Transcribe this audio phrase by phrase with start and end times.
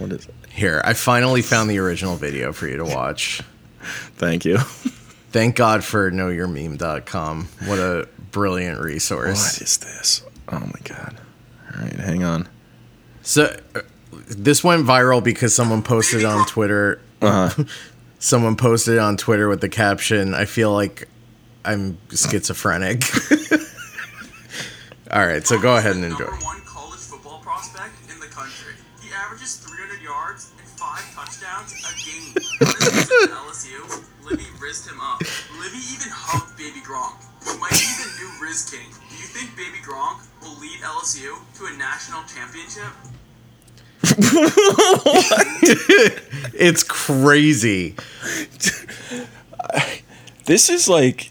[0.00, 0.34] What is it?
[0.48, 3.42] Here, I finally found the original video for you to watch.
[4.16, 4.58] Thank you.
[5.30, 7.48] Thank God for knowyourmeme.com.
[7.66, 9.54] What a brilliant resource.
[9.54, 10.22] What is this?
[10.48, 11.20] Oh my god.
[11.74, 12.48] All right, hang on.
[13.22, 13.82] So uh,
[14.28, 17.00] this went viral because someone posted on Twitter.
[17.20, 17.64] Uh-huh.
[18.18, 21.08] someone posted on Twitter with the caption, "I feel like
[21.64, 23.04] I'm schizophrenic."
[25.12, 26.30] All right, so go ahead and enjoy.
[32.60, 34.04] LSU.
[34.24, 35.20] Livvy rizzed him up.
[35.58, 37.16] Livvy even hugged Baby Gronk.
[37.44, 37.86] He might be
[38.20, 38.86] new Riz King.
[39.08, 42.92] Do you think Baby Gronk will lead LSU to a national championship?
[46.52, 47.94] It's crazy.
[50.44, 51.30] This is like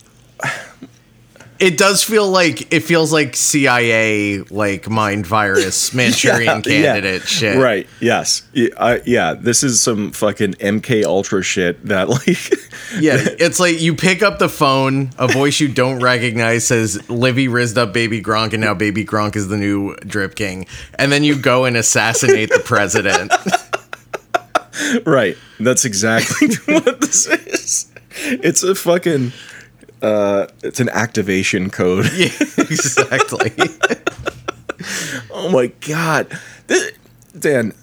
[1.59, 6.83] It does feel like it feels like CIA like mind virus Manchurian Yeah, yeah.
[6.93, 7.57] candidate shit.
[7.57, 7.87] Right.
[7.99, 8.43] Yes.
[8.53, 9.33] Yeah, I, yeah.
[9.33, 12.51] This is some fucking MK Ultra shit that like.
[12.99, 17.47] Yeah, it's like you pick up the phone, a voice you don't recognize says Livvy
[17.47, 20.65] rizzed up Baby Gronk, and now Baby Gronk is the new Drip King.
[20.95, 23.31] And then you go and assassinate the president.
[25.05, 25.37] right.
[25.59, 27.91] That's exactly what this is.
[28.21, 29.33] It's a fucking.
[30.01, 32.05] Uh, it's an activation code.
[32.15, 33.51] yeah, exactly.
[35.31, 36.93] Oh my god, this,
[37.37, 37.73] Dan.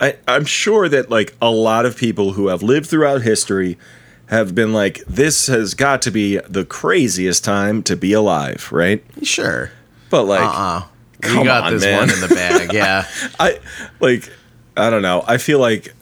[0.00, 3.78] I, I'm sure that like a lot of people who have lived throughout history
[4.26, 9.02] have been like, this has got to be the craziest time to be alive, right?
[9.22, 9.70] Sure.
[10.10, 10.84] But like, Uh-uh.
[11.24, 11.98] You got on, this man.
[11.98, 13.04] one in the bag, yeah.
[13.40, 13.58] I
[13.98, 14.30] like,
[14.76, 15.24] I don't know.
[15.26, 15.94] I feel like,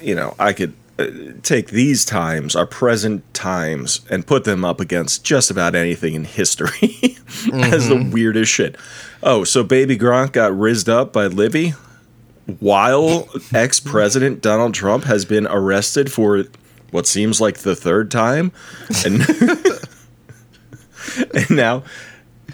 [0.00, 0.72] you know, I could
[1.42, 6.24] take these times, our present times, and put them up against just about anything in
[6.24, 6.72] history
[7.52, 8.10] as the mm-hmm.
[8.10, 8.76] weirdest shit.
[9.22, 11.74] Oh, so Baby Gronk got rizzed up by Livvy
[12.58, 16.44] while ex president Donald Trump has been arrested for
[16.90, 18.52] what seems like the third time.
[19.04, 19.22] And,
[21.34, 21.84] and now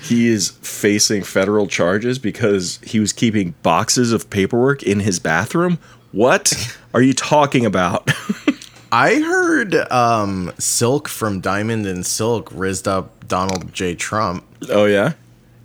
[0.01, 5.79] he is facing federal charges because he was keeping boxes of paperwork in his bathroom.
[6.13, 8.11] What are you talking about?
[8.93, 13.95] I heard um, Silk from Diamond and Silk rizzed up Donald J.
[13.95, 14.45] Trump.
[14.71, 15.13] oh yeah.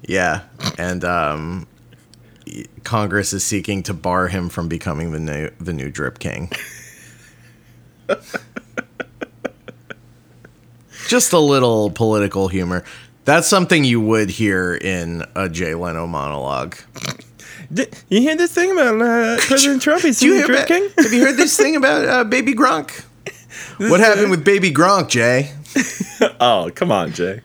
[0.02, 0.42] Yeah.
[0.78, 1.66] And um,
[2.84, 6.52] Congress is seeking to bar him from becoming the new, the new Drip King.
[11.08, 12.84] Just a little political humor.
[13.24, 16.76] That's something you would hear in a Jay Leno monologue.
[18.10, 20.02] You hear this thing about uh, President Trump?
[20.02, 23.06] He's you hear about- Have you heard this thing about uh, Baby Gronk?
[23.78, 25.52] What happened with Baby Gronk, Jay?
[26.40, 27.42] Oh, come on, Jay.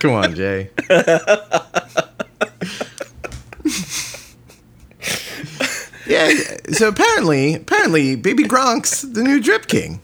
[0.00, 0.70] Come on, Jay.
[6.06, 6.30] yeah.
[6.72, 10.00] So apparently, apparently, Baby Gronk's the new Drip King.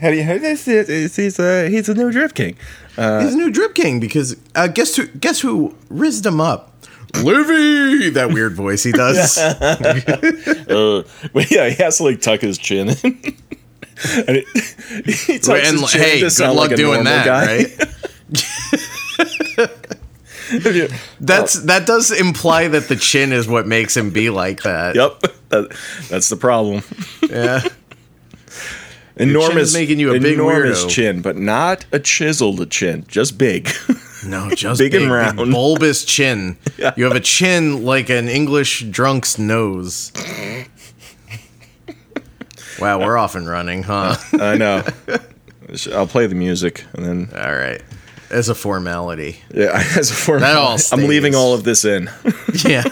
[0.00, 0.64] Have you heard this?
[0.66, 2.56] He's he's, uh, he's a new drip king.
[2.94, 5.06] He's the new Drip King because uh, guess who?
[5.08, 6.69] Guess who rizzed him up?
[7.16, 9.38] Livvy, that weird voice he does.
[10.70, 12.96] Uh, but yeah, he has to like tuck his chin in.
[14.16, 14.46] and it,
[15.04, 17.26] he tucks and his chin hey, to good sound luck like a doing normal that,
[17.26, 17.46] guy.
[17.46, 17.66] right?
[21.20, 24.94] That's that does imply that the chin is what makes him be like that.
[24.94, 25.76] Yep, that,
[26.08, 26.82] that's the problem.
[27.28, 27.62] Yeah.
[29.16, 30.90] Enormous, making you a big enormous weirdo.
[30.90, 33.68] chin, but not a chiseled chin, just big.
[34.26, 35.36] No, just Big big, and round.
[35.50, 36.58] bulbous chin.
[36.96, 40.12] You have a chin like an English drunk's nose.
[42.78, 44.16] Wow, we're off and running, huh?
[44.40, 44.84] I know.
[45.92, 47.82] I'll play the music and then All right.
[48.30, 49.38] As a formality.
[49.52, 50.82] yeah, as a formality.
[50.82, 52.08] That all I'm leaving all of this in.
[52.64, 52.84] Yeah.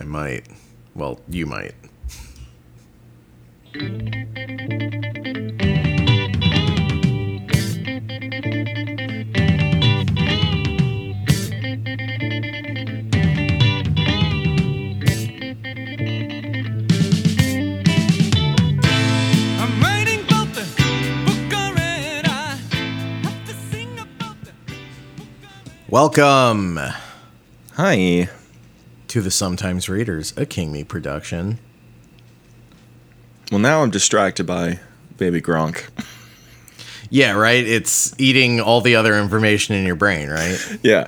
[0.00, 0.46] I might.
[0.94, 1.74] Well, you might.
[25.88, 26.80] Welcome
[27.74, 28.28] Hi.
[29.08, 31.58] to the Sometimes Readers, a King Me production.
[33.52, 34.80] Well, now I'm distracted by
[35.16, 35.88] Baby Gronk.
[37.08, 37.64] Yeah, right?
[37.64, 40.58] It's eating all the other information in your brain, right?
[40.82, 41.06] Yeah.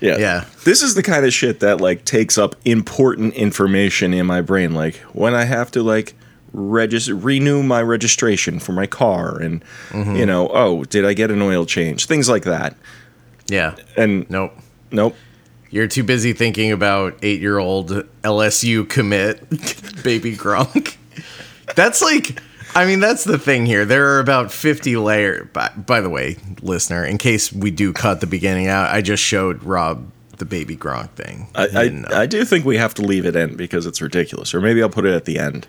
[0.00, 0.18] Yeah.
[0.18, 0.44] Yeah.
[0.64, 4.74] This is the kind of shit that like takes up important information in my brain
[4.74, 6.14] like when I have to like
[6.52, 10.14] register renew my registration for my car and Mm-hmm.
[10.16, 12.06] you know, oh, did I get an oil change?
[12.06, 12.76] Things like that.
[13.48, 13.76] Yeah.
[13.96, 14.52] And Nope.
[14.90, 15.16] nope.
[15.70, 17.90] You're too busy thinking about eight year old
[18.22, 19.48] LSU commit
[20.04, 20.96] baby Gronk.
[21.74, 22.38] That's like,
[22.76, 23.84] I mean, that's the thing here.
[23.84, 25.48] There are about 50 layer.
[25.52, 29.22] By, by the way, listener, in case we do cut the beginning out, I just
[29.22, 31.48] showed Rob the baby Gronk thing.
[31.54, 32.08] I, know.
[32.10, 34.54] I, I do think we have to leave it in because it's ridiculous.
[34.54, 35.66] Or maybe I'll put it at the end.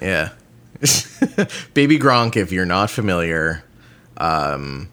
[0.00, 0.30] Yeah.
[1.74, 3.64] Baby Gronk, if you're not familiar,
[4.18, 4.88] um,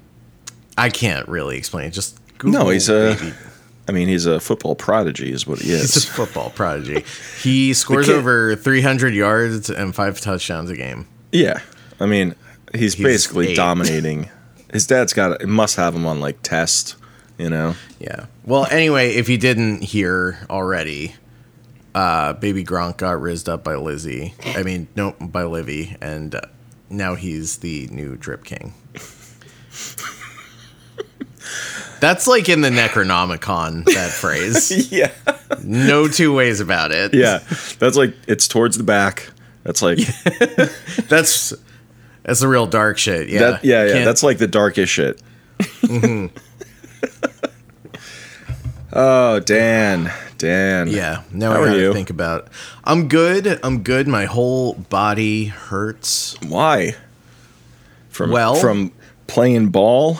[0.77, 1.87] I can't really explain.
[1.87, 1.91] it.
[1.91, 3.15] Just Google No, he's a.
[3.19, 3.33] Baby-
[3.85, 5.93] I mean, he's a football prodigy, is what he is.
[5.93, 7.03] He's a football prodigy.
[7.41, 11.05] He scores kid- over 300 yards and five touchdowns a game.
[11.33, 11.59] yeah,
[11.99, 12.33] I mean,
[12.73, 13.55] he's, He's basically eight.
[13.57, 14.29] dominating.
[14.71, 16.95] His dad's got it must have him on like test,
[17.37, 17.75] you know.
[17.99, 18.27] Yeah.
[18.45, 21.15] Well, anyway, if you didn't hear already,
[21.93, 24.33] uh, Baby Gronk got rizzed up by Lizzie.
[24.45, 26.41] I mean, no, by Livvy, and uh,
[26.89, 28.73] now he's the new Drip King.
[32.03, 34.91] That's like in the Necronomicon, that phrase.
[34.91, 35.11] Yeah,
[35.63, 37.13] No two ways about it.
[37.13, 37.39] yeah.
[37.79, 39.29] That's like it's towards the back.
[39.63, 39.97] That's like
[41.07, 41.53] That's
[42.23, 43.29] that's the real dark shit.
[43.29, 43.39] Yeah.
[43.51, 43.63] that.
[43.65, 43.93] Yeah, yeah.
[43.93, 45.21] Can't- That's like the darkest shit.
[45.59, 46.35] Mm-hmm.
[48.93, 50.87] oh, Dan, Dan.
[50.89, 51.23] Yeah.
[51.31, 51.93] Now How I gotta you?
[51.93, 52.47] think about.
[52.83, 53.59] I'm good.
[53.63, 54.07] I'm good.
[54.07, 56.35] My whole body hurts.
[56.47, 56.95] Why?
[58.09, 58.91] From Well- from
[59.27, 60.19] playing ball,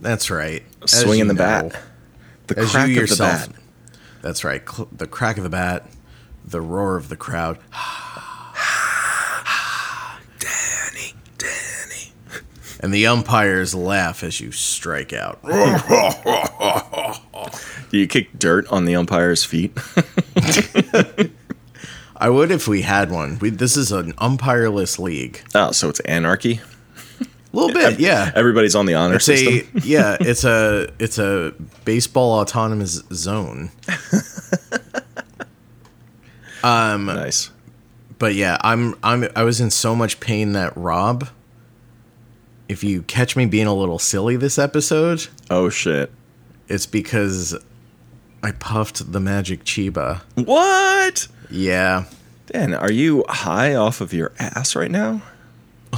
[0.00, 0.62] That's right.
[0.82, 1.80] As swinging you the bat,
[2.46, 3.48] the As crack you of the bat.
[4.22, 4.62] That's right.
[4.68, 5.86] Cl- the crack of the bat,
[6.44, 7.58] the roar of the crowd,
[10.38, 12.12] Danny, Danny.
[12.80, 15.40] and the umpires laugh as you strike out.
[17.90, 19.76] Do you kick dirt on the umpire's feet?
[22.16, 23.38] I would if we had one.
[23.40, 25.40] We, this is an umpireless league.
[25.54, 26.60] oh, so it's anarchy.
[27.52, 28.30] A little bit, yeah.
[28.34, 29.70] Everybody's on the honor It's a system.
[29.84, 30.16] yeah.
[30.20, 31.52] It's a it's a
[31.84, 33.70] baseball autonomous zone.
[36.62, 37.50] um, nice.
[38.18, 41.28] But yeah, I'm I'm I was in so much pain that Rob.
[42.68, 46.12] If you catch me being a little silly this episode, Oh shit.
[46.68, 47.56] it's because
[48.44, 50.20] I puffed the magic Chiba.
[50.36, 51.26] What?
[51.50, 52.04] Yeah.
[52.46, 55.20] Dan, are you high off of your ass right now?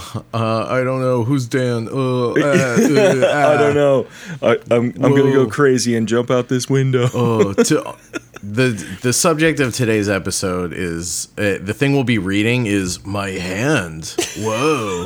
[0.34, 1.88] Uh, I don't know who's Dan.
[1.92, 4.06] Uh, uh, I don't know.
[4.42, 7.08] I, I'm I'm gonna go crazy and jump out this window.
[7.12, 7.94] Oh, to,
[8.42, 8.68] the
[9.02, 14.14] the subject of today's episode is uh, the thing we'll be reading is my hand.
[14.38, 15.04] Whoa.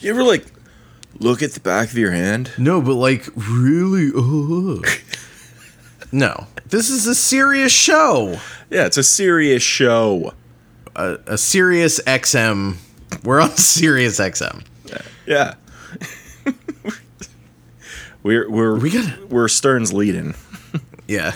[0.00, 0.46] You ever like
[1.18, 2.50] look at the back of your hand?
[2.58, 4.10] No, but like really.
[4.14, 4.82] Uh.
[6.12, 8.38] No, this is a serious show.
[8.70, 10.34] Yeah, it's a serious show.
[10.94, 12.76] A serious XM.
[13.24, 14.62] We're on Sirius XM.
[15.26, 15.54] Yeah.
[18.22, 20.34] we're we're We gotta- we're Stern's leading.
[21.06, 21.32] Yeah.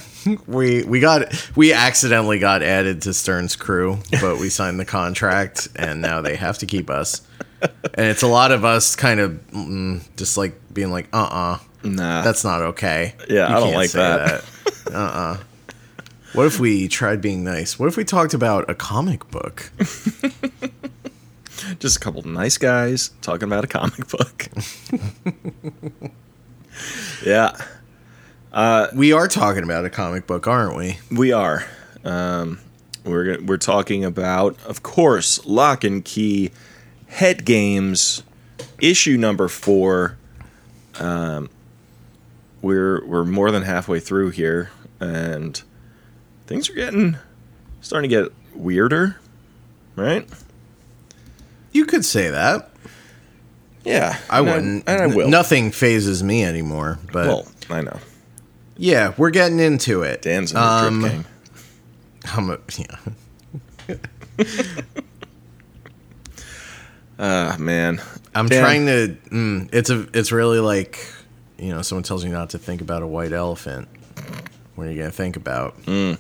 [0.47, 5.69] We we got we accidentally got added to Stern's crew, but we signed the contract
[5.77, 7.23] and now they have to keep us.
[7.95, 11.59] And it's a lot of us kind of mm, just like being like, "Uh-uh.
[11.85, 12.23] Nah.
[12.23, 14.45] That's not okay." Yeah, I don't like that.
[14.85, 14.95] that.
[14.95, 15.37] Uh-uh.
[16.35, 17.79] What if we tried being nice?
[17.79, 19.71] What if we talked about a comic book?
[21.79, 24.49] Just a couple nice guys talking about a comic book.
[27.25, 27.57] yeah,
[28.95, 30.99] We are talking about a comic book, aren't we?
[31.11, 31.65] we are.
[32.05, 32.61] Um,
[33.05, 36.51] we're we're talking about, of course, Locke and Key
[37.08, 38.23] Head Games
[38.81, 40.17] issue number four.
[40.99, 41.49] Um,
[42.61, 44.70] we're we're more than halfway through here,
[45.01, 45.61] and
[46.46, 47.17] things are getting
[47.81, 49.17] starting to get weirder,
[49.96, 50.29] right?
[51.72, 52.70] You could say that.
[53.84, 54.84] Yeah, I and wouldn't.
[54.88, 55.29] and I will.
[55.29, 56.98] Nothing phases me anymore.
[57.12, 57.98] But Well, I know.
[58.76, 60.22] yeah, we're getting into it.
[60.22, 61.26] Dan's in the Um, drip.
[62.36, 62.58] I'm a,
[63.88, 63.96] yeah.
[67.19, 68.00] Ah, man.
[68.34, 68.60] I'm Dan.
[68.62, 69.17] trying to.
[69.31, 70.08] Mm, it's a.
[70.14, 70.98] It's really like,
[71.58, 73.88] you know, someone tells you not to think about a white elephant.
[74.74, 75.81] What are you gonna think about?
[75.82, 76.19] Mm.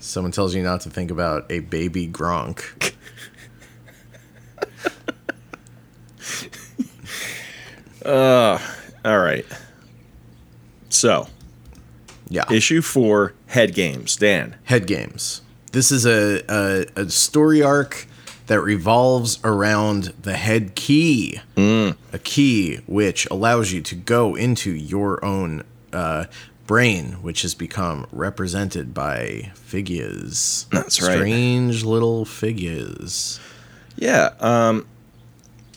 [0.00, 2.62] Someone tells you not to think about a baby Gronk.
[8.04, 8.58] All
[9.18, 9.44] right.
[10.88, 11.28] So,
[12.28, 12.44] Yeah.
[12.50, 14.16] issue four, head games.
[14.16, 14.56] Dan.
[14.64, 15.42] Head games.
[15.72, 18.06] This is a, a, a story arc
[18.46, 21.40] that revolves around the head key.
[21.56, 26.24] A key which allows you to go into your own uh,
[26.66, 30.66] brain, which has become represented by figures.
[30.72, 31.16] That's right.
[31.18, 33.38] Strange little figures.
[33.96, 34.30] Yeah.
[34.40, 34.86] Um,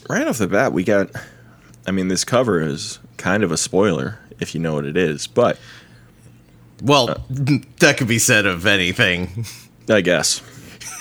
[0.10, 1.10] right off the bat, we got.
[1.88, 5.28] I mean, this cover is kind of a spoiler if you know what it is,
[5.28, 5.60] but
[6.82, 7.24] Well,
[7.80, 9.46] that could be said of anything.
[9.90, 10.42] I guess.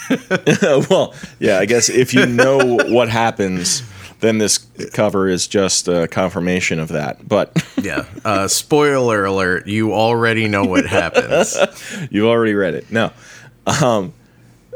[0.90, 3.82] well, yeah, I guess if you know what happens,
[4.20, 4.58] then this
[4.92, 7.26] cover is just a confirmation of that.
[7.28, 8.04] But Yeah.
[8.24, 11.56] Uh, spoiler alert: you already know what happens.
[12.10, 12.90] You've already read it.
[12.90, 13.12] No,
[13.66, 14.12] um,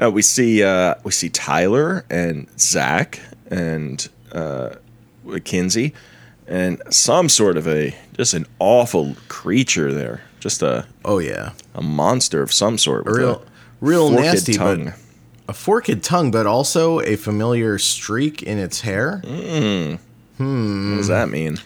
[0.01, 3.21] uh, we see uh, we see Tyler and Zach
[3.51, 4.77] and uh,
[5.45, 5.95] Kinsey
[6.47, 11.83] and some sort of a just an awful creature there, just a Oh yeah, a
[11.83, 13.05] monster of some sort.
[13.07, 13.43] With real, a
[13.81, 14.85] real nasty, tongue.
[14.87, 14.95] but
[15.49, 19.21] a forked tongue, but also a familiar streak in its hair.
[19.25, 19.99] Mm.
[20.39, 20.91] Hmm.
[20.93, 21.59] What does that mean?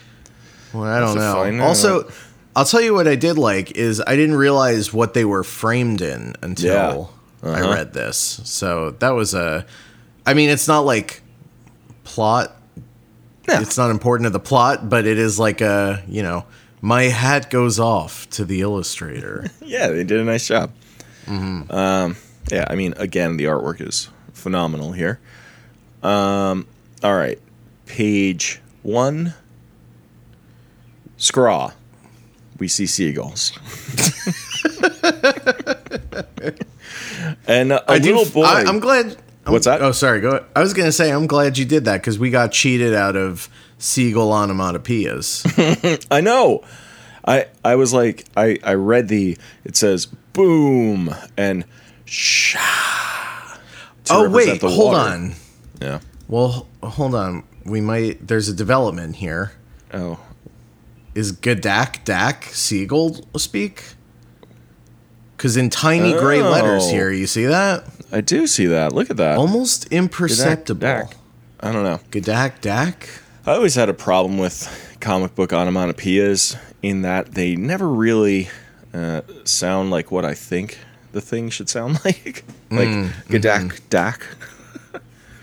[0.73, 1.65] Well, I don't Have to find know.
[1.65, 2.11] Also,
[2.55, 6.01] I'll tell you what I did like is I didn't realize what they were framed
[6.03, 7.11] in until
[7.43, 7.51] Yeah.
[7.51, 7.73] I Uh-huh.
[7.73, 8.41] read this.
[8.45, 9.65] So that was a.
[10.27, 11.23] I mean, it's not like
[12.05, 12.55] plot.
[13.49, 13.61] Yeah.
[13.63, 16.45] It's not important to the plot, but it is like a you know,
[16.81, 19.47] my hat goes off to the illustrator.
[19.63, 20.71] Yeah, they did a nice job.
[21.29, 22.17] Um,
[22.51, 25.21] yeah, I mean, again, the artwork is phenomenal here.
[26.03, 26.67] Um,
[27.03, 27.39] all right,
[27.85, 29.35] page one.
[31.19, 31.73] Scraw.
[32.59, 33.53] We see seagulls.
[37.47, 38.45] and a, a I do little f- boy.
[38.45, 39.17] I, am glad.
[39.49, 39.83] What's that?
[39.83, 40.21] Oh, sorry.
[40.21, 40.45] Go.
[40.55, 43.49] I was gonna say I'm glad you did that because we got cheated out of
[43.79, 46.07] seagull onomatopoeias.
[46.11, 46.63] I know.
[47.27, 51.65] I I was like I I read the it says boom and
[52.05, 52.59] sha.
[54.11, 55.11] oh wait, hold water.
[55.13, 55.33] on.
[55.81, 56.01] Yeah.
[56.29, 57.45] Well, hold on.
[57.65, 58.27] We might.
[58.27, 59.53] There's a development here.
[59.93, 60.19] Oh.
[61.15, 63.85] Is Gadak Dak seagull speak?
[65.37, 66.91] Because in tiny gray letters Oh.
[66.91, 67.85] here, you see that?
[68.11, 68.93] I do see that.
[68.93, 69.37] Look at that.
[69.39, 70.81] Almost imperceptible.
[70.81, 71.17] Dak.
[71.61, 72.01] I don't know.
[72.11, 73.09] Gadak Dak.
[73.47, 78.49] I always had a problem with comic book onomatopoeias in that they never really
[78.93, 80.79] uh, sound like what I think
[81.13, 82.45] the thing should sound like.
[82.71, 83.89] like Mm, gadak mm-hmm.
[83.89, 84.27] dak.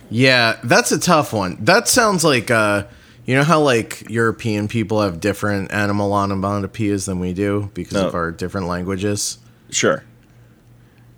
[0.10, 1.57] Yeah, that's a tough one.
[1.62, 2.84] That sounds like uh
[3.25, 8.13] you know how like European people have different animal onomatopoeias than we do because of
[8.13, 9.39] our different languages.
[9.72, 10.03] Sure.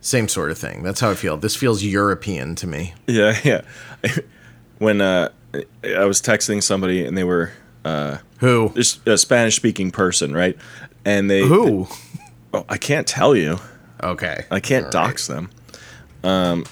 [0.08, 0.84] Same sort of thing.
[0.84, 1.36] That's how I feel.
[1.36, 2.94] This feels European to me.
[3.08, 3.62] Yeah, yeah.
[4.80, 5.30] when uh,
[5.84, 7.52] I was texting somebody and they were
[7.84, 8.72] uh, Who?
[8.74, 10.58] just a Spanish speaking person, right?
[11.04, 11.90] And they Who?
[12.54, 13.60] oh, I can't tell you.
[14.02, 14.46] Okay.
[14.50, 15.50] I can't All dox them.
[16.24, 16.66] Um,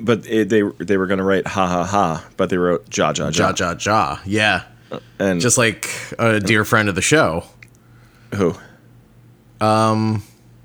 [0.00, 3.28] but it, they they were gonna write ha ha ha, but they wrote ja ja
[3.30, 3.72] Ja ja.
[3.72, 4.18] ja ja.
[4.24, 4.62] Yeah.
[5.18, 5.86] And Just like
[6.18, 7.44] a dear friend of the show.
[8.34, 8.54] who?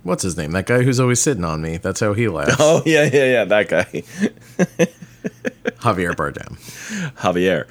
[0.05, 0.51] What's his name?
[0.51, 1.77] That guy who's always sitting on me.
[1.77, 2.55] That's how he laughs.
[2.59, 3.83] Oh yeah yeah yeah that guy
[5.81, 6.57] Javier Bardem.
[7.17, 7.67] Javier.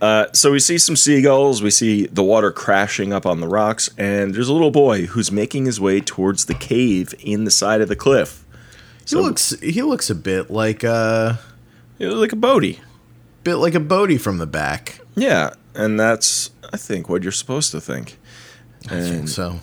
[0.00, 1.62] Uh, so we see some seagulls.
[1.62, 5.30] We see the water crashing up on the rocks, and there's a little boy who's
[5.32, 8.44] making his way towards the cave in the side of the cliff.
[9.08, 11.38] He looks he looks a bit like a
[11.98, 12.78] was like a boaty.
[13.44, 15.00] bit like a Bode from the back.
[15.14, 18.18] Yeah, and that's I think what you're supposed to think.
[18.90, 19.60] I think so.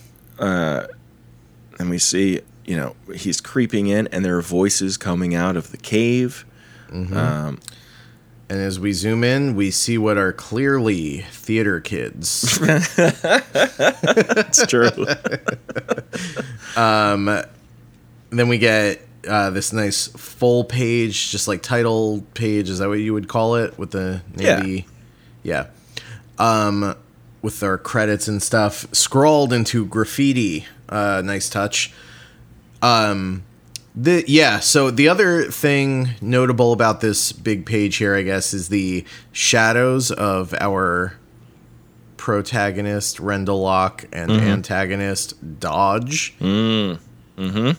[1.78, 5.70] And we see, you know, he's creeping in, and there are voices coming out of
[5.70, 6.44] the cave.
[8.48, 12.58] And as we zoom in, we see what are clearly theater kids.
[14.48, 14.90] It's true.
[18.30, 22.70] then we get uh, this nice full page, just like title page.
[22.70, 23.76] Is that what you would call it?
[23.78, 24.58] With the Yeah.
[24.60, 24.86] navy,
[25.42, 25.66] yeah.
[26.38, 26.94] Um,
[27.46, 30.66] with our credits and stuff scrawled into graffiti.
[30.88, 31.92] Uh, nice touch.
[32.82, 33.44] Um,
[33.94, 34.58] the yeah.
[34.58, 40.10] So the other thing notable about this big page here, I guess, is the shadows
[40.10, 41.14] of our
[42.16, 46.36] protagonist Rendell Locke and antagonist Dodge.
[46.40, 46.98] Mm.
[47.38, 47.70] Hmm.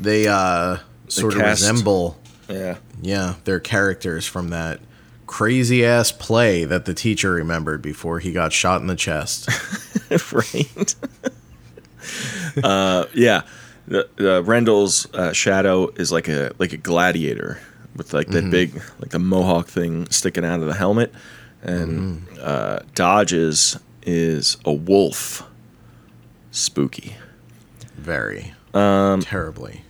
[0.00, 2.76] They uh sort of resemble yeah.
[3.02, 4.80] yeah, their characters from that
[5.32, 9.48] crazy ass play that the teacher remembered before he got shot in the chest.
[10.32, 10.94] right.
[12.62, 13.40] uh, yeah.
[13.88, 17.58] The, the Rendell's uh, shadow is like a like a gladiator
[17.96, 21.12] with like that big like the mohawk thing sticking out of the helmet,
[21.62, 25.48] and uh, Dodge's is a wolf.
[26.50, 27.16] Spooky.
[27.96, 28.52] Very
[29.22, 29.82] terribly.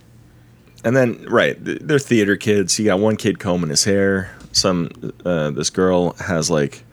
[0.85, 2.79] And then, right, they're theater kids.
[2.79, 4.33] You got one kid combing his hair.
[4.53, 6.83] Some, uh, this girl has like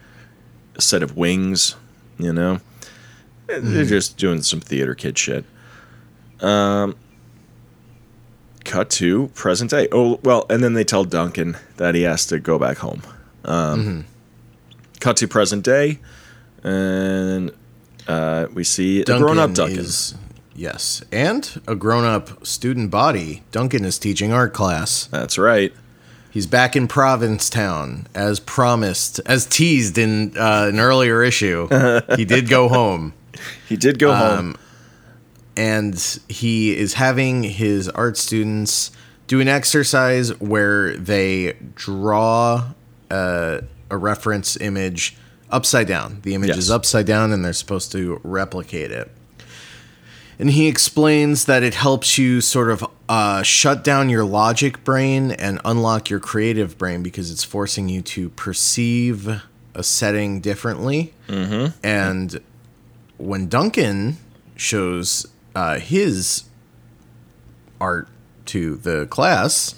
[0.76, 1.76] a set of wings,
[2.18, 2.60] you know?
[3.46, 5.44] They're just doing some theater kid shit.
[6.40, 6.96] Um,
[8.64, 9.88] cut to present day.
[9.92, 13.02] Oh, well, and then they tell Duncan that he has to go back home.
[13.44, 14.06] Um,
[15.00, 15.98] Cut to present day,
[16.62, 17.50] and
[18.06, 19.78] uh, we see a grown up Duncan.
[19.78, 20.14] is
[20.54, 21.02] Yes.
[21.10, 23.42] And a grown up student body.
[23.50, 25.06] Duncan is teaching art class.
[25.06, 25.72] That's right.
[26.30, 31.66] He's back in Provincetown as promised, as teased in uh, an earlier issue.
[32.16, 33.12] he did go home.
[33.68, 34.56] He did go Um, home.
[35.56, 38.92] and he is having his art students
[39.26, 42.72] do an exercise where they draw
[43.10, 43.60] uh,
[43.90, 45.16] a reference image
[45.50, 46.20] upside down.
[46.22, 46.58] The image Yes.
[46.58, 49.10] is upside down, and they're supposed to replicate it.
[50.38, 55.32] And he explains that it helps you sort of uh, shut down your logic brain
[55.32, 59.42] and unlock your creative brain because it's forcing you to perceive
[59.74, 61.12] a setting differently.
[61.26, 61.76] Mm-hmm.
[61.84, 62.40] And
[63.18, 64.16] when Duncan
[64.54, 65.26] shows
[65.56, 66.44] uh, his
[67.80, 68.06] art
[68.46, 69.74] to the class,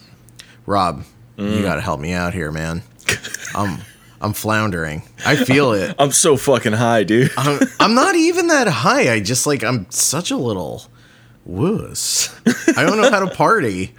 [0.66, 1.04] Rob,
[1.38, 2.82] you got to help me out here, man.
[3.54, 3.78] I'm
[4.20, 5.04] I'm floundering.
[5.24, 5.96] I feel it.
[5.98, 7.32] I'm so fucking high, dude.
[7.36, 9.10] I'm, I'm not even that high.
[9.10, 10.84] I just like I'm such a little
[11.44, 12.34] wuss.
[12.76, 13.94] I don't know how to party.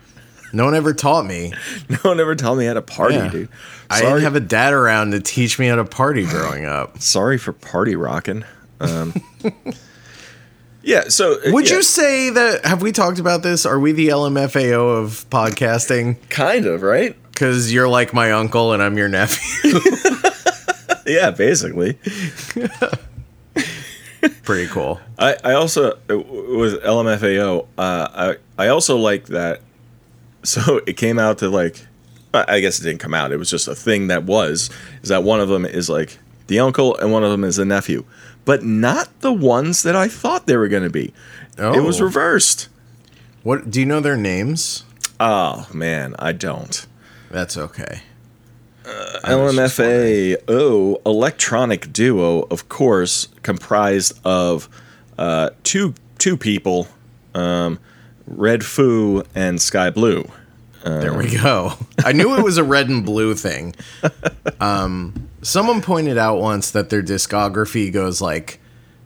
[0.51, 1.53] No one ever taught me.
[1.89, 3.29] no one ever told me how to party, Yeah.
[3.29, 3.49] dude.
[3.89, 6.99] I Sorry, didn't have a dad around to teach me how to party growing up.
[7.01, 8.43] sorry for party rocking.
[8.79, 9.13] Um,
[10.83, 11.05] yeah.
[11.09, 12.65] So uh, Would yeah, you say that?
[12.65, 13.65] Have we talked about this?
[13.65, 16.17] Are we the LMFAO of podcasting?
[16.29, 17.15] kind of right?
[17.31, 19.79] Because you're like my uncle and I'm your nephew.
[21.05, 21.97] Yeah, basically.
[24.43, 24.99] Pretty cool.
[25.17, 27.65] I, I also uh, with LMFAO.
[27.77, 29.61] Uh, I I also like that.
[30.43, 31.85] So it came out to like,
[32.33, 33.31] I guess it didn't come out.
[33.31, 34.69] It was just a thing that was.
[35.01, 37.63] Is that one of them is like the uncle and one of them is the
[37.65, 38.03] nephew,
[38.43, 41.13] but not the ones that I thought they were going to be.
[41.57, 41.73] Oh.
[41.73, 42.05] It was Oh.
[42.05, 42.67] reversed.
[43.43, 44.83] What do you know their names?
[45.19, 46.85] Oh man, I don't.
[47.31, 48.01] That's okay.
[48.83, 54.69] Just LMFAO electronic duo, of course, comprised of
[55.17, 56.87] uh, two two people,
[57.33, 57.79] um,
[58.27, 60.29] Red Foo and SkyBlu.
[60.83, 61.73] There we go.
[62.03, 63.73] I knew it was a red and blue thing.
[64.59, 68.59] Um, someone pointed out once that their discography goes like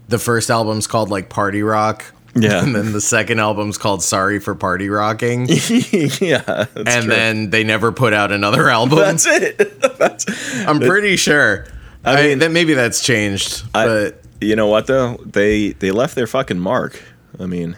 [0.08, 2.14] the first album's called like Party Rock.
[2.42, 2.64] Yeah.
[2.64, 5.48] And then the second album's called Sorry for Party Rocking.
[5.50, 7.14] yeah, and true.
[7.14, 9.00] then they never put out another album.
[9.00, 9.58] that's it.
[9.98, 10.26] that's,
[10.68, 11.66] I'm pretty sure.
[12.04, 13.64] I, I mean, mean- that maybe that's changed.
[13.74, 15.18] I- but you know what though?
[15.26, 17.02] They they left their fucking mark.
[17.40, 17.78] I mean,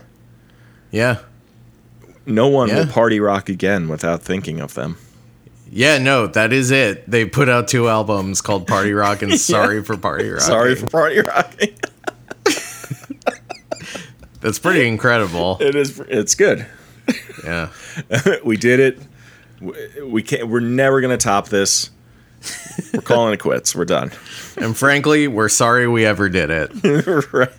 [0.91, 1.19] yeah.
[2.25, 2.79] no one Yeah.
[2.79, 4.97] will party rock again without thinking of them.
[5.71, 7.09] Yeah, no, that is it.
[7.09, 10.41] They put out two albums called Party Rock and Sorry for Party Rock.
[10.41, 11.75] Sorry for party rocking.
[14.41, 15.57] That's pretty incredible.
[15.59, 15.99] it is.
[16.07, 16.65] It's good.
[17.43, 17.69] Yeah.
[18.43, 18.99] we did it.
[19.61, 19.73] We-
[20.03, 20.47] We can't.
[20.47, 21.89] We're never gonna top this.
[22.93, 23.75] We're calling it quits.
[23.75, 24.11] We're done.
[24.55, 26.71] And frankly, we're sorry we ever did it.
[27.33, 27.49] right.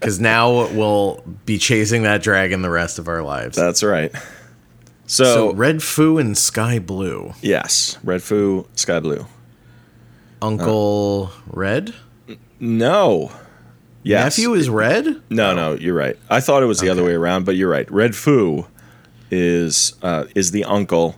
[0.00, 3.56] Because now we'll be chasing that dragon the rest of our lives.
[3.56, 4.10] That's right.
[5.06, 7.36] so, So, Redfoo and SkyBlu.
[7.42, 9.24] yes, Redfoo, Sky Blue.
[10.42, 11.94] Uncle uh, Red?
[12.58, 13.30] No.
[14.04, 14.38] Yes.
[14.38, 15.22] Nephew is red?
[15.30, 16.16] No, no, you're right.
[16.28, 17.86] I thought it was the other way around, but you're right.
[17.88, 18.66] Redfoo
[19.30, 21.16] is uh, is the uncle.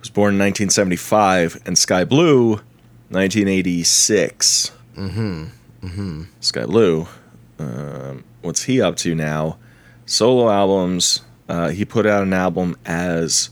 [0.00, 2.60] Was born in 1975, and SkyBlu,
[3.08, 4.70] 1986.
[4.96, 5.44] Mm-hmm.
[5.82, 6.22] Mm-hmm.
[6.40, 7.08] SkyBlu.
[7.58, 9.58] Um, what's he up to now?
[10.06, 11.22] Solo albums.
[11.48, 13.50] Uh, he put out an album as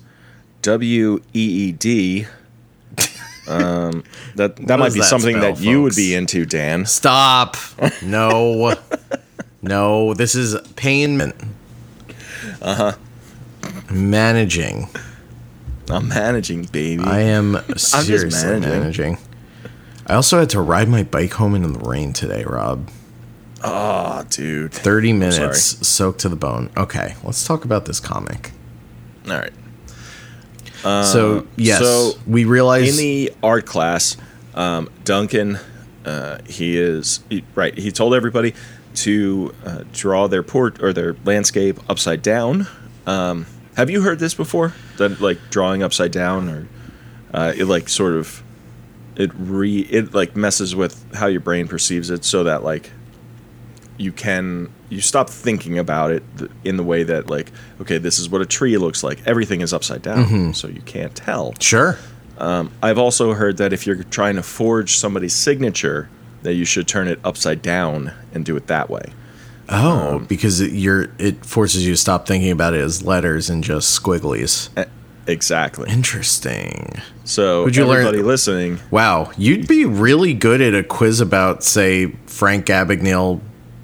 [0.62, 2.27] W E E D.
[3.48, 4.04] Um,
[4.37, 6.87] that that might be that something spell, that you would be into, Dan.
[6.87, 7.56] Stop.
[8.02, 8.74] No.
[9.62, 11.20] no, this is pain.
[12.62, 12.92] Uh huh.
[13.90, 14.88] Managing.
[15.90, 17.04] I'm managing, baby.
[17.04, 18.70] I am seriously managing.
[18.70, 19.18] managing.
[20.06, 22.88] I also had to ride my bike home in the rain today, Rob.
[23.64, 24.72] oh, dude.
[24.72, 26.70] 30 minutes soaked to the bone.
[26.76, 28.52] Okay, let's talk about this comic.
[29.28, 29.52] All right.
[31.05, 34.16] So, yes, so we realize in the art class,
[34.55, 35.59] um, Duncan,
[36.05, 37.77] uh, he is he, right.
[37.77, 38.55] He told everybody
[38.96, 42.66] to uh, draw their port or their landscape upside down.
[43.07, 43.46] Um,
[43.77, 44.72] have you heard this before?
[44.96, 46.68] That like drawing upside down, or
[47.35, 48.42] uh, it like sort of
[49.16, 52.90] it re it like messes with how your brain perceives it, so that like
[53.99, 56.22] you can you stop thinking about it
[56.64, 59.72] in the way that like okay this is what a tree looks like everything is
[59.72, 60.53] upside down mm-hmm.
[60.53, 61.99] so you can't tell sure.
[62.38, 66.09] Um, I've also heard that if you're trying to forge somebody's signature,
[66.42, 69.12] that you should turn it upside down and do it that way.
[69.68, 73.51] Oh, um, because it, you're it forces you to stop thinking about it as letters
[73.51, 74.68] and just squigglies.
[75.27, 75.90] Exactly.
[75.90, 77.01] Interesting.
[77.25, 81.64] So Would you learn- everybody listening, Wow, you'd be really good at a quiz about,
[81.64, 83.40] say, Frank Abagnale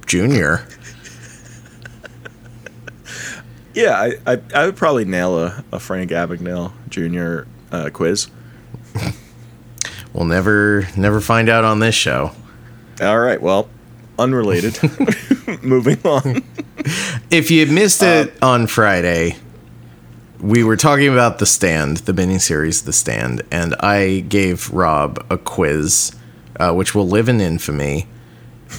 [0.06, 0.64] Jr.
[3.74, 7.48] Yeah, I, I, I would probably nail a, a Frank Abagnale Jr.
[7.70, 8.28] Uh, quiz.
[10.12, 12.32] We'll never never find out on this show.
[13.00, 13.68] All right, well,
[14.18, 14.78] unrelated.
[15.62, 16.44] Moving on.
[17.30, 19.36] If you missed it on Friday,
[20.40, 25.38] we were talking about The Stand, the miniseries The Stand, and I gave Rob a
[25.38, 26.12] quiz,
[26.58, 28.06] uh, which will live in infamy,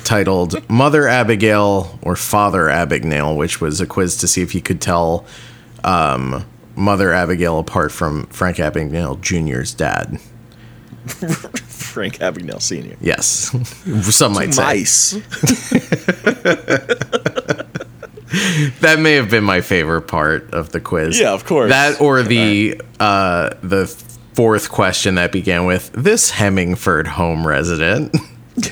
[0.04, 4.82] titled Mother Abigail or Father Abigail, which was a quiz to see if he could
[4.82, 5.26] tell
[5.84, 10.20] um, Mother Abigail apart from Frank Abagnale Jr.'s dad.
[11.06, 12.96] Frank Abagnale Sr.
[13.02, 13.52] Yes,
[14.16, 14.64] some might say.
[14.64, 15.14] Mice.
[18.80, 21.20] That may have been my favorite part of the quiz.
[21.20, 21.70] Yeah, of course.
[21.70, 23.86] That or the uh, the
[24.34, 28.16] fourth question that began with this Hemingford home resident.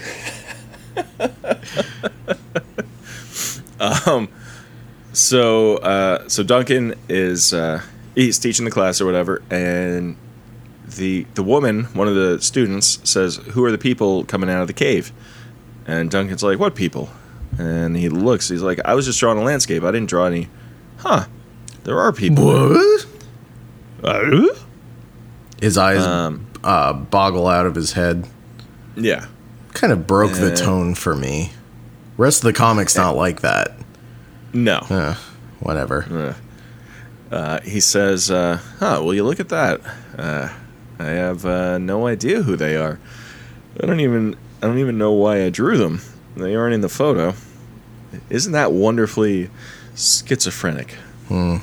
[5.14, 7.82] So, uh, so Duncan is uh,
[8.16, 10.16] he's teaching the class or whatever, and
[10.88, 14.68] the the woman, one of the students, says, "Who are the people coming out of
[14.68, 15.12] the cave?"
[15.86, 17.10] And Duncan's like, "What people?"
[17.60, 18.48] And he looks.
[18.48, 19.84] He's like, "I was just drawing a landscape.
[19.84, 20.48] I didn't draw any."
[21.00, 21.26] Huh?
[21.84, 22.46] There are people.
[22.46, 23.06] What?
[24.04, 24.48] Uh,
[25.62, 28.26] His eyes Um, uh, boggle out of his head.
[28.96, 29.26] yeah.
[29.74, 31.54] Kind of broke the Uh, tone for me.
[32.18, 33.76] Rest of the comics not like that.
[34.54, 34.86] No.
[34.90, 35.16] Uh,
[35.60, 36.36] whatever.
[37.32, 39.00] Uh, he says, uh, "Huh?
[39.04, 39.80] Will you look at that?
[40.18, 40.50] Uh,
[41.00, 43.00] I have uh, no idea who they are.
[43.82, 46.02] I don't even I don't even know why I drew them.
[46.36, 47.34] They aren't in the photo.
[48.30, 49.50] Isn't that wonderfully
[49.96, 50.92] schizophrenic?
[51.30, 51.58] Hmm.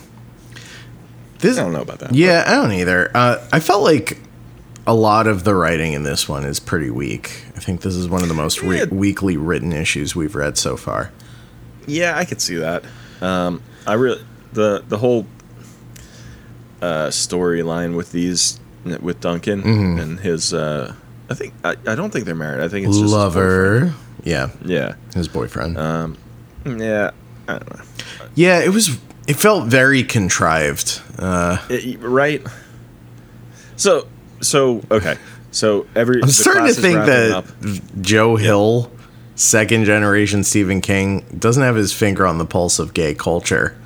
[1.40, 2.14] This, I don't know about that.
[2.14, 3.11] Yeah, I don't either.
[3.14, 4.18] Uh, I felt like
[4.88, 7.44] a lot of the writing in this one is pretty weak.
[7.57, 8.85] I think this is one of the most re- Yeah.
[8.90, 11.12] weakly written issues we've read so far.
[11.87, 12.85] Yeah, I could see that.
[13.20, 14.24] Um, I really
[14.55, 15.27] the the whole
[16.83, 18.59] uh, storyline with these
[19.01, 19.98] with Duncan Mm-hmm.
[20.01, 20.53] and his.
[20.55, 20.94] Uh,
[21.31, 22.62] I think I, I don't think they're married.
[22.64, 23.12] I think it's just.
[23.12, 23.94] Lover.
[24.24, 25.77] Yeah, Yeah, his boyfriend.
[25.77, 27.11] yeah.
[27.46, 27.85] I don't know.
[28.35, 28.98] yeah, it was.
[29.27, 31.01] It felt very contrived.
[31.18, 32.42] Uh, It- right.
[33.77, 34.07] So
[34.40, 35.16] so okay.
[35.51, 37.46] So every I'm starting to think that up.
[38.01, 38.90] Joe Hill,
[39.35, 43.77] second generation Stephen King, doesn't have his finger on the pulse of gay culture.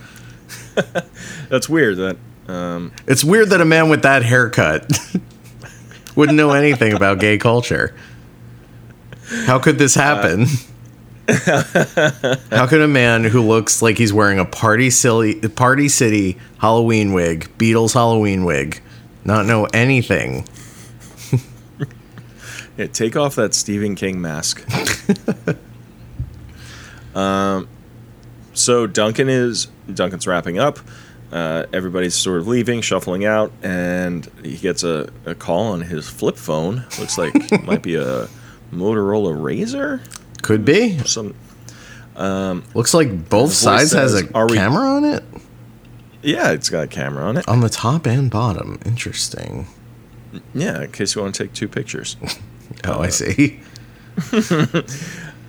[1.48, 1.96] that's weird.
[1.98, 2.16] That
[2.48, 4.90] um, It's weird that a man with that haircut
[6.16, 7.94] wouldn't know anything about gay culture.
[9.46, 10.46] How could this happen?
[11.28, 17.12] How could a man who looks like he's wearing a party silly party city Halloween
[17.12, 18.82] wig, Beatles Halloween wig,
[19.24, 20.46] not know anything?
[22.76, 24.64] yeah, take off that Stephen King mask.
[27.14, 27.68] um,
[28.54, 30.78] so Duncan is Duncan's wrapping up.
[31.30, 36.08] Uh, everybody's sort of leaving, shuffling out, and he gets a, a call on his
[36.08, 36.84] flip phone.
[36.98, 38.28] Looks like it might be a
[38.70, 40.02] Motorola Razr.
[40.42, 40.98] Could be.
[40.98, 41.34] Some
[42.74, 45.24] Looks like both sides has a "Are we-" camera on it.
[46.22, 47.48] Yeah, it's got a camera on it.
[47.48, 48.78] On the top and bottom.
[48.86, 49.66] Interesting.
[50.54, 52.16] Yeah, in case you want to take two pictures.
[52.84, 53.60] Oh, I see.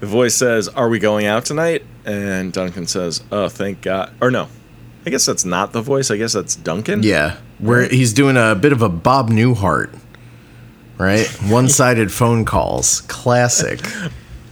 [0.03, 4.29] The voice says, "Are we going out tonight?" And Duncan says, "Oh, thank God." Or
[4.29, 4.49] no,
[5.05, 6.11] I guess that's not the voice.
[6.11, 7.03] I guess that's Duncan.
[7.03, 9.97] Yeah, where he's doing a bit of a Bob Newhart,
[10.97, 11.25] right?
[11.43, 13.79] One-sided phone calls, classic.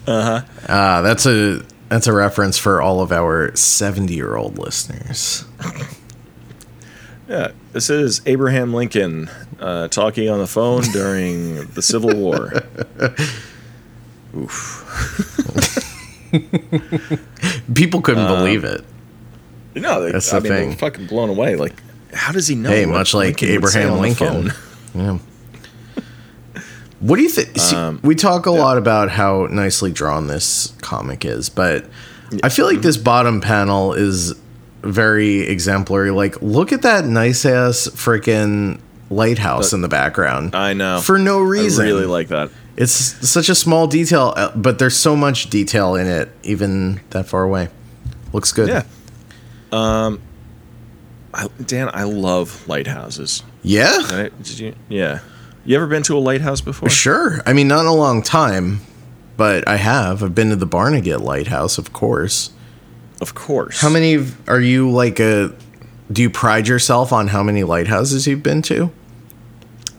[0.07, 0.41] Uh huh.
[0.69, 5.43] Ah, that's a that's a reference for all of our seventy-year-old listeners.
[7.31, 7.51] Yeah.
[7.71, 12.51] This is Abraham Lincoln uh, talking on the phone during the Civil War.
[14.35, 16.27] Oof.
[17.73, 18.83] People couldn't believe it.
[19.75, 20.69] No, they, That's I the mean, they thing.
[20.71, 21.55] were fucking blown away.
[21.55, 21.81] Like,
[22.13, 22.69] how does he know?
[22.69, 24.51] Hey, much like Lincoln Abraham Lincoln.
[24.93, 25.19] Yeah.
[26.99, 27.57] What do you think?
[27.73, 31.85] Um, we talk a lot about how nicely drawn this comic is, but
[32.43, 34.35] I feel like this bottom panel is
[34.81, 36.11] very exemplary.
[36.11, 40.55] Like, look at that nice ass freaking lighthouse in the background.
[40.55, 41.01] I know.
[41.01, 41.85] For no reason.
[41.85, 42.49] I really like that.
[42.77, 47.27] It's such a small detail, uh, but there's so much detail in it, even that
[47.27, 47.69] far away.
[48.33, 48.69] Looks good.
[48.69, 48.83] Yeah.
[49.71, 50.21] Um,
[51.33, 53.43] I, Dan, I love lighthouses.
[53.61, 53.97] Yeah?
[54.11, 54.43] Right?
[54.43, 54.75] Did you?
[54.89, 55.19] Yeah.
[55.65, 56.89] You ever been to a lighthouse before?
[56.89, 57.41] Sure.
[57.45, 58.81] I mean, not in a long time,
[59.37, 60.23] but I have.
[60.23, 62.51] I've been to the Barnegat Lighthouse, of course.
[63.21, 63.79] Of course.
[63.79, 65.55] How many are you like a?
[66.11, 68.91] Do you pride yourself on how many lighthouses you've been to?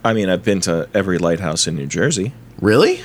[0.04, 2.34] I mean, I've been to every lighthouse in New Jersey.
[2.60, 3.00] Really?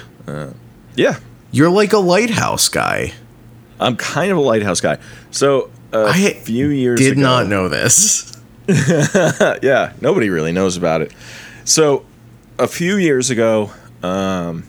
[0.95, 1.19] Yeah.
[1.51, 3.13] You're like a lighthouse guy.
[3.79, 4.97] I'm kind of a lighthouse guy.
[5.31, 7.21] So I few years ago did ago.
[7.21, 8.33] not know this.
[8.67, 11.13] yeah, nobody really knows about it.
[11.63, 12.05] So,
[12.59, 13.71] a few years ago,
[14.03, 14.63] um,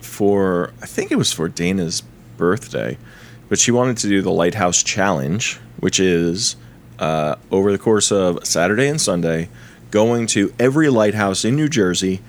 [0.00, 2.02] for I think it was for Dana's
[2.36, 2.98] birthday,
[3.48, 6.56] but she wanted to do the Lighthouse Challenge, which is
[6.98, 9.48] uh, over the course of Saturday and Sunday,
[9.90, 12.20] going to every lighthouse in New Jersey.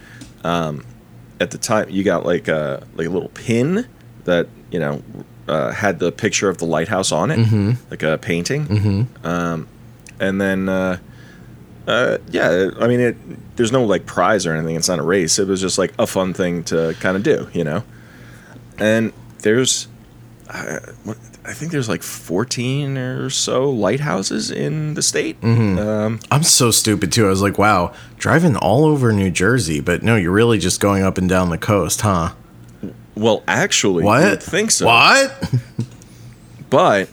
[0.43, 0.85] Um,
[1.39, 3.87] at the time, you got like a like a little pin
[4.23, 5.03] that you know
[5.47, 7.37] uh, had the picture of the lighthouse on it,
[7.89, 8.67] like a painting.
[8.67, 9.25] Mm-hmm.
[9.25, 9.67] Um,
[10.19, 10.97] and then uh,
[11.87, 13.55] uh, yeah, I mean, it.
[13.55, 14.75] There's no like prize or anything.
[14.75, 15.39] It's not a race.
[15.39, 17.83] It was just like a fun thing to kind of do, you know.
[18.77, 19.87] And there's,
[21.03, 25.37] what, I think there's like 14 or so lighthouses in the state.
[25.43, 27.25] Um, I'm so stupid too.
[27.25, 31.03] I was like, wow, driving all over New Jersey, but no, you're really just going
[31.03, 32.33] up and down the coast, huh?
[33.15, 34.23] well, actually, What?
[34.23, 34.85] I think so.
[34.87, 35.51] What?
[36.69, 37.09] But,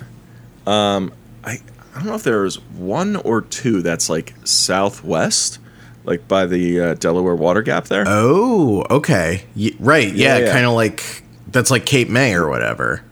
[0.66, 1.12] um,
[1.44, 1.58] I
[1.94, 5.58] I don't know if there's one or two that's like southwest,
[6.04, 8.04] like by the uh, Delaware Water Gap there.
[8.06, 9.44] Oh, okay.
[9.54, 10.12] Y- right.
[10.12, 10.52] Yeah, Yeah, yeah.
[10.52, 13.02] kind of like that's like Cape May or whatever.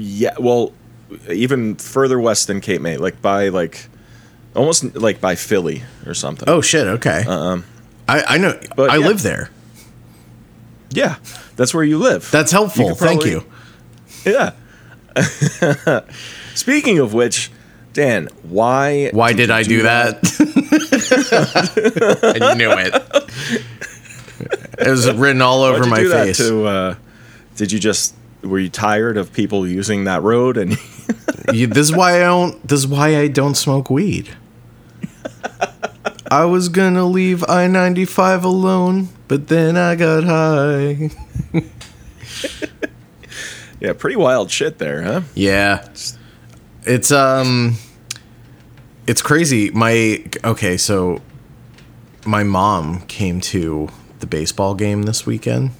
[0.00, 0.72] Yeah, well,
[1.28, 3.88] even further west than Cape May, like by like
[4.54, 6.48] almost like by Philly or something.
[6.48, 6.86] Oh shit.
[6.86, 7.24] Okay.
[7.26, 7.64] Um,
[8.08, 8.58] I I know.
[8.76, 9.06] but I yeah.
[9.06, 9.50] live there.
[10.90, 11.16] yeah,
[11.56, 12.30] that's where you live.
[12.30, 12.90] That's helpful.
[12.90, 13.44] could Thank you.
[14.24, 14.52] yeah.
[16.54, 17.50] Speaking of which,
[17.92, 20.18] Dan, why Why did you I do that?
[22.40, 23.64] I knew it.
[24.78, 26.38] It was written all over my face.
[26.38, 26.64] to?
[26.64, 26.94] Uh,
[27.56, 30.76] did you just were you tired of people using that road and
[31.52, 32.66] You- this is why I don't.
[32.68, 34.30] This is why I don't smoke weed.
[36.30, 41.10] I was gonna leave I ninety five alone, but then I got high.
[43.80, 45.20] yeah, pretty wild shit there, huh?
[45.34, 45.88] Yeah,
[46.84, 47.76] it's um,
[49.06, 49.70] it's crazy.
[49.70, 51.20] My okay, so
[52.26, 53.88] my mom came to
[54.20, 55.70] the baseball game this weekend.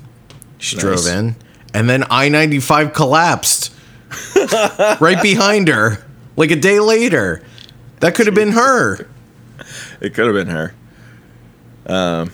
[0.58, 0.82] She Nice.
[0.82, 1.36] drove in,
[1.74, 3.72] and then I ninety five collapsed
[5.00, 6.04] right behind her,
[6.36, 7.42] like a day later.
[8.00, 9.08] That could have been her.
[10.00, 10.74] It could have been her.
[11.86, 12.32] Um,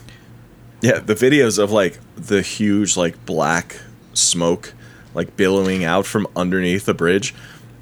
[0.83, 3.81] yeah, the videos of like the huge like black
[4.13, 4.75] smoke
[5.15, 7.35] like billowing out from underneath the bridge,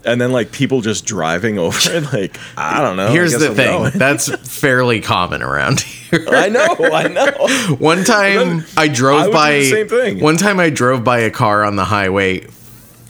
[0.04, 2.12] and then like people just driving over it.
[2.12, 3.08] Like I don't know.
[3.08, 3.66] Here's the I'm thing.
[3.78, 3.92] going.
[3.98, 6.24] That's fairly common around here.
[6.30, 6.76] I know.
[6.92, 7.76] I know.
[7.78, 10.20] One time I drove I by same thing.
[10.20, 12.40] One time I drove by a car on the highway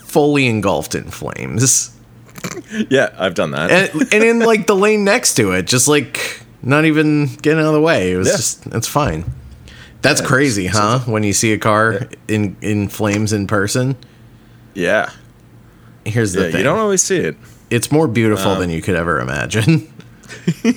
[0.05, 1.89] fully engulfed in flames.
[2.89, 3.71] Yeah, I've done that.
[3.71, 7.67] And and in like the lane next to it, just like not even getting out
[7.67, 8.11] of the way.
[8.11, 8.35] It was Yeah.
[8.35, 9.25] just it's fine.
[10.01, 10.99] That's crazy, huh?
[11.05, 13.95] When you see a car in in flames in person.
[14.73, 15.09] yeah.
[16.05, 16.57] Here's the Yeah, thing.
[16.59, 17.35] you don't always see it.
[17.69, 19.91] it's more beautiful than you could ever imagine.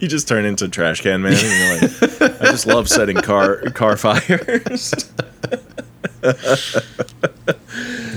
[0.00, 1.32] You just turn into trash can man.
[1.32, 4.92] And you're like, I just love setting car car fires.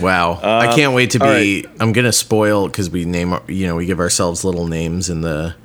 [0.01, 0.39] Wow.
[0.43, 3.75] I can't wait to Uh, be I'm going to spoil cuz we name you know,
[3.77, 5.55] we give ourselves little names in the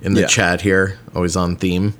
[0.00, 0.26] in the Yeah.
[0.26, 1.94] chat here, always on theme.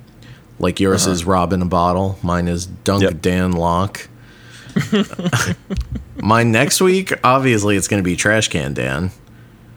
[0.58, 3.10] Like yours is Rob in a bottle, mine is Dunk Uh-huh.
[3.12, 3.22] Yep.
[3.22, 4.08] Dan Lock.
[6.22, 9.10] Mine next week, obviously it's going to be Trash Can Dan.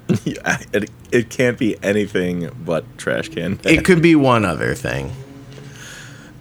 [0.23, 3.59] Yeah, it, it can't be anything but trash can.
[3.63, 5.11] It could be one other thing.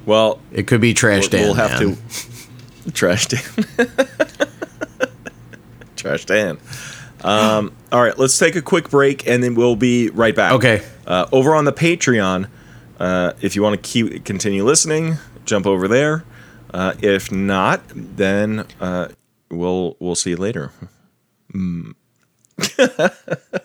[0.05, 1.45] well, It could be Trash Dan.
[1.45, 1.97] we'll have Man.
[1.97, 3.89] to trash Dan.
[5.97, 6.59] trash Dan.
[7.23, 10.53] Um, all right, let's take a quick break and then we'll be right back.
[10.53, 10.83] Okay.
[11.07, 12.49] Uh, over on the Patreon,
[13.01, 16.23] uh, if you want to keep continue listening, jump over there.
[16.73, 19.09] Uh, if not, then uh,
[19.51, 20.73] we'll we'll see you later.
[21.55, 21.95] Mm.